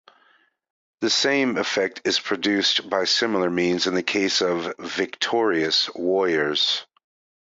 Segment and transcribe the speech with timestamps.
[1.01, 6.87] The same effect is produced by similar means in the case of victorious warriors.